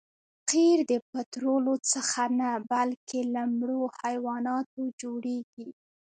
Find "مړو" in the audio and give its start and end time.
3.57-3.83